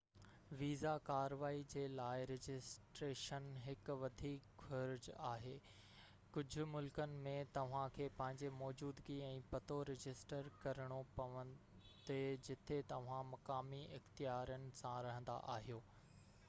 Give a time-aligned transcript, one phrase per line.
[0.59, 5.53] visa ڪاروائي جي لاءِ رجسٽريشن هڪ وڌيڪ گهرج آهي
[6.37, 12.19] ڪجهہ ملڪن ۾ توهان کي پنهنجي موجودگي ۽ پتو رجسٽر ڪرڻو پوندي
[12.49, 15.83] جتي توهان مقامي اختيارن سان رهندا آهيو